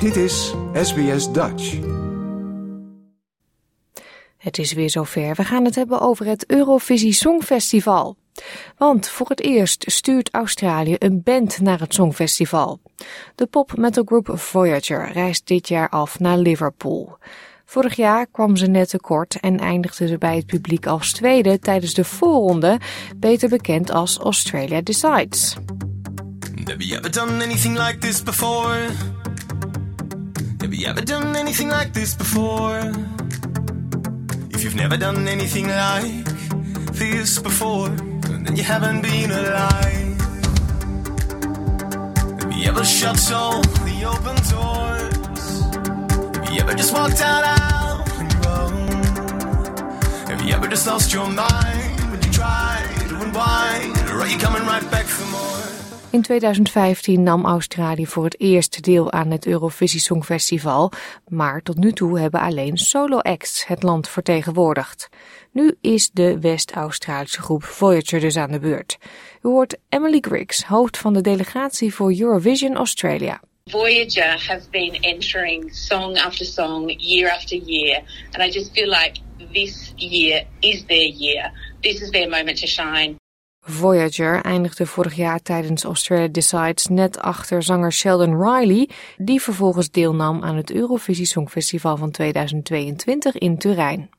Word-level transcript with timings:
Dit 0.00 0.16
is 0.16 0.54
SBS 0.72 1.32
Dutch. 1.32 1.78
Het 4.36 4.58
is 4.58 4.72
weer 4.72 4.90
zover. 4.90 5.34
We 5.34 5.44
gaan 5.44 5.64
het 5.64 5.74
hebben 5.74 6.00
over 6.00 6.26
het 6.26 6.44
Eurovisie 6.46 7.12
Songfestival. 7.12 8.16
Want 8.76 9.08
voor 9.08 9.28
het 9.28 9.40
eerst 9.40 9.84
stuurt 9.86 10.28
Australië 10.32 10.96
een 10.98 11.22
band 11.22 11.60
naar 11.60 11.80
het 11.80 11.94
Songfestival. 11.94 12.80
De 13.34 13.46
pop-metalgroep 13.46 14.30
Voyager 14.34 15.12
reist 15.12 15.46
dit 15.46 15.68
jaar 15.68 15.88
af 15.88 16.18
naar 16.18 16.38
Liverpool. 16.38 17.18
Vorig 17.64 17.96
jaar 17.96 18.26
kwam 18.26 18.56
ze 18.56 18.66
net 18.66 18.88
tekort 18.88 19.40
en 19.40 19.58
eindigde 19.58 20.06
ze 20.06 20.18
bij 20.18 20.36
het 20.36 20.46
publiek 20.46 20.86
als 20.86 21.12
tweede 21.12 21.58
tijdens 21.58 21.94
de 21.94 22.04
voorronde, 22.04 22.80
beter 23.16 23.48
bekend 23.48 23.90
als 23.90 24.18
Australia 24.18 24.80
Decides. 24.80 25.56
Have 26.64 26.86
you 26.86 26.98
ever 26.98 27.10
done 27.10 27.42
anything 27.42 27.78
like 27.78 27.98
this 27.98 28.22
before? 28.22 28.88
Have 30.60 30.74
you 30.74 30.86
ever 30.88 31.00
done 31.00 31.36
anything 31.36 31.68
like 31.68 31.92
this 31.92 32.14
before? 32.14 32.80
If 34.50 34.64
you've 34.64 34.74
never 34.74 34.96
done 34.96 35.28
anything 35.28 35.68
like 35.68 36.24
this 36.92 37.38
before, 37.38 37.88
then 37.88 38.56
you 38.56 38.64
haven't 38.64 39.02
been 39.02 39.30
alive. 39.30 40.20
Have 42.40 42.52
you 42.52 42.68
ever 42.68 42.84
shut 42.84 43.32
all 43.32 43.62
the 43.62 44.04
open 44.12 44.36
doors? 44.50 45.60
Have 46.36 46.52
you 46.52 46.60
ever 46.60 46.74
just 46.74 46.92
walked 46.92 47.20
out 47.20 47.44
on 48.18 48.28
your 48.30 48.48
own? 48.48 48.88
Have 50.28 50.42
you 50.42 50.54
ever 50.54 50.66
just 50.66 50.86
lost 50.88 51.12
your 51.12 51.30
mind 51.30 52.00
when 52.10 52.20
you 52.20 52.32
try 52.32 52.84
to 53.08 53.20
unwind? 53.20 53.97
In 56.10 56.22
2015 56.22 57.22
nam 57.22 57.44
Australië 57.44 58.06
voor 58.06 58.24
het 58.24 58.40
eerst 58.40 58.82
deel 58.84 59.12
aan 59.12 59.30
het 59.30 59.46
Eurovisie 59.46 60.00
Songfestival, 60.00 60.92
maar 61.26 61.62
tot 61.62 61.76
nu 61.76 61.92
toe 61.92 62.20
hebben 62.20 62.40
alleen 62.40 62.76
solo-acts 62.76 63.66
het 63.66 63.82
land 63.82 64.08
vertegenwoordigd. 64.08 65.08
Nu 65.52 65.76
is 65.80 66.10
de 66.12 66.40
West-Australische 66.40 67.40
groep 67.40 67.64
Voyager 67.64 68.20
dus 68.20 68.36
aan 68.36 68.50
de 68.50 68.58
beurt. 68.58 68.98
U 69.42 69.48
hoort 69.48 69.76
Emily 69.88 70.18
Griggs, 70.20 70.62
hoofd 70.62 70.98
van 70.98 71.12
de 71.12 71.20
delegatie 71.20 71.94
voor 71.94 72.18
Eurovision 72.18 72.76
Australia. 72.76 73.40
Voyager 73.64 74.44
have 74.46 74.70
been 74.70 74.94
entering 75.00 75.74
song 75.74 76.16
after 76.16 76.46
song, 76.46 76.94
year 76.96 77.30
after 77.30 77.56
year, 77.56 78.02
and 78.30 78.48
I 78.48 78.58
just 78.58 78.72
feel 78.72 78.88
like 78.88 79.20
this 79.52 79.92
year 79.96 80.44
is 80.60 80.84
their 80.86 81.08
year. 81.08 81.52
This 81.80 82.00
is 82.00 82.10
their 82.10 82.28
moment 82.28 82.58
to 82.60 82.66
shine. 82.66 83.17
Voyager 83.70 84.42
eindigde 84.42 84.86
vorig 84.86 85.14
jaar 85.14 85.42
tijdens 85.42 85.84
Australia 85.84 86.28
Decides 86.28 86.86
net 86.86 87.18
achter 87.18 87.62
zanger 87.62 87.92
Sheldon 87.92 88.42
Riley, 88.42 88.88
die 89.16 89.42
vervolgens 89.42 89.90
deelnam 89.90 90.42
aan 90.44 90.56
het 90.56 90.70
Eurovisie 90.70 91.26
Songfestival 91.26 91.96
van 91.96 92.10
2022 92.10 93.38
in 93.38 93.58
Turijn. 93.58 94.10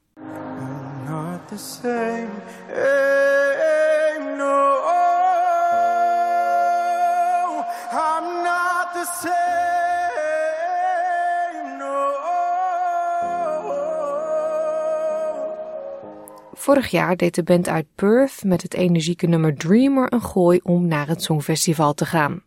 Vorig 16.60 16.88
jaar 16.88 17.18
deed 17.18 17.36
de 17.36 17.44
band 17.44 17.68
uit 17.68 17.86
Perth 17.96 18.44
met 18.44 18.62
het 18.62 18.74
energieke 18.74 19.28
nummer 19.28 19.56
Dreamer 19.56 20.14
een 20.14 20.22
gooi 20.22 20.60
om 20.64 20.88
naar 20.88 21.08
het 21.08 21.24
Songfestival 21.24 21.94
te 21.94 22.06
gaan. 22.06 22.42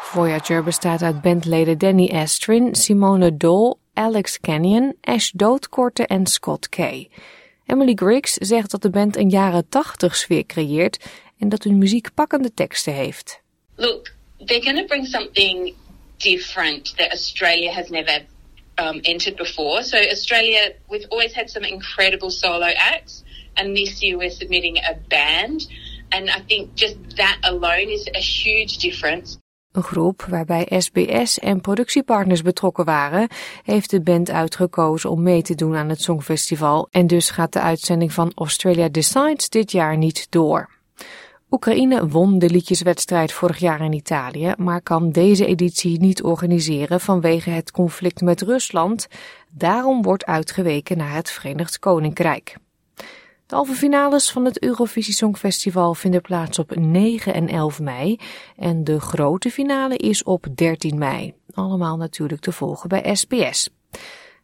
Voyager 0.00 0.62
bestaat 0.62 1.02
uit 1.02 1.20
bandleden 1.20 1.78
Danny 1.78 2.10
Astrin, 2.10 2.74
Simone 2.74 3.36
Dole, 3.36 3.76
Alex 3.92 4.40
Canyon, 4.40 4.96
Ash 5.00 5.30
Doodkorte 5.30 6.06
en 6.06 6.26
Scott 6.26 6.68
Kay. 6.68 7.08
Emily 7.66 7.94
Griggs 7.94 8.32
zegt 8.32 8.70
dat 8.70 8.82
de 8.82 8.90
band 8.90 9.16
een 9.16 9.28
jaren 9.28 9.68
80 9.68 10.16
sfeer 10.16 10.46
creëert 10.46 11.04
en 11.38 11.48
dat 11.48 11.62
hun 11.62 11.78
muziek 11.78 12.14
pakkende 12.14 12.54
teksten 12.54 12.94
heeft. 12.94 13.40
Look, 13.76 14.14
they're 14.44 14.62
going 14.62 14.78
to 14.78 14.86
bring 14.86 15.06
something 15.06 15.74
different 16.16 16.96
that 16.96 17.10
Australia 17.10 17.72
has 17.72 17.88
never 17.88 18.24
um, 18.78 18.98
entered 19.02 19.36
before. 19.36 19.82
So 19.82 19.98
Australia, 19.98 20.74
we've 20.88 21.08
always 21.08 21.34
had 21.34 21.50
some 21.50 21.66
incredible 21.66 22.30
solo 22.30 22.66
acts, 22.76 23.24
and 23.54 23.76
this 23.76 24.00
year 24.00 24.16
we're 24.16 24.30
submitting 24.30 24.76
a 24.78 24.94
band. 25.08 25.66
And 26.12 26.30
I 26.30 26.40
think 26.48 26.74
just 26.74 26.96
that 27.16 27.38
alone 27.42 27.90
is 27.90 28.08
a 28.14 28.20
huge 28.20 28.78
difference. 28.78 29.38
Een 29.76 29.82
groep 29.82 30.26
waarbij 30.28 30.66
SBS 30.78 31.38
en 31.38 31.60
productiepartners 31.60 32.42
betrokken 32.42 32.84
waren, 32.84 33.28
heeft 33.62 33.90
de 33.90 34.00
band 34.00 34.30
uitgekozen 34.30 35.10
om 35.10 35.22
mee 35.22 35.42
te 35.42 35.54
doen 35.54 35.76
aan 35.76 35.88
het 35.88 36.00
Songfestival 36.00 36.88
en 36.90 37.06
dus 37.06 37.30
gaat 37.30 37.52
de 37.52 37.60
uitzending 37.60 38.12
van 38.12 38.32
Australia 38.34 38.88
Decides 38.88 39.48
dit 39.48 39.72
jaar 39.72 39.96
niet 39.96 40.26
door. 40.30 40.70
Oekraïne 41.50 42.08
won 42.08 42.38
de 42.38 42.50
liedjeswedstrijd 42.50 43.32
vorig 43.32 43.58
jaar 43.58 43.80
in 43.80 43.92
Italië, 43.92 44.54
maar 44.58 44.82
kan 44.82 45.10
deze 45.10 45.46
editie 45.46 46.00
niet 46.00 46.22
organiseren 46.22 47.00
vanwege 47.00 47.50
het 47.50 47.70
conflict 47.70 48.20
met 48.20 48.42
Rusland. 48.42 49.06
Daarom 49.50 50.02
wordt 50.02 50.26
uitgeweken 50.26 50.96
naar 50.96 51.14
het 51.14 51.30
Verenigd 51.30 51.78
Koninkrijk. 51.78 52.56
De 53.46 53.54
halve 53.54 53.74
finales 53.74 54.30
van 54.30 54.44
het 54.44 54.62
Eurovisie 54.62 55.14
Songfestival 55.14 55.94
vinden 55.94 56.20
plaats 56.20 56.58
op 56.58 56.76
9 56.76 57.34
en 57.34 57.48
11 57.48 57.80
mei 57.80 58.20
en 58.56 58.84
de 58.84 59.00
grote 59.00 59.50
finale 59.50 59.96
is 59.96 60.22
op 60.22 60.46
13 60.54 60.98
mei. 60.98 61.34
Allemaal 61.54 61.96
natuurlijk 61.96 62.40
te 62.40 62.52
volgen 62.52 62.88
bij 62.88 63.14
SBS. 63.14 63.68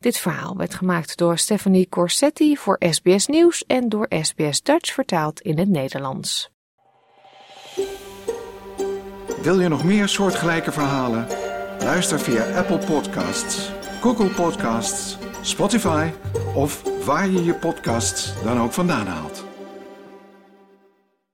Dit 0.01 0.19
verhaal 0.19 0.57
werd 0.57 0.75
gemaakt 0.75 1.17
door 1.17 1.39
Stephanie 1.39 1.89
Corsetti 1.89 2.57
voor 2.57 2.77
SBS 2.91 3.27
Nieuws 3.27 3.65
en 3.67 3.89
door 3.89 4.07
SBS 4.21 4.63
Dutch 4.63 4.93
vertaald 4.93 5.41
in 5.41 5.59
het 5.59 5.69
Nederlands. 5.69 6.51
Wil 9.43 9.61
je 9.61 9.69
nog 9.69 9.85
meer 9.85 10.09
soortgelijke 10.09 10.73
verhalen? 10.73 11.27
Luister 11.79 12.21
via 12.21 12.57
Apple 12.57 12.79
Podcasts, 12.79 13.71
Google 14.01 14.29
Podcasts, 14.29 15.17
Spotify 15.41 16.11
of 16.55 16.92
waar 17.05 17.31
je 17.31 17.45
je 17.45 17.55
podcasts 17.55 18.33
dan 18.45 18.61
ook 18.61 18.73
vandaan 18.73 19.07
haalt. 19.07 19.52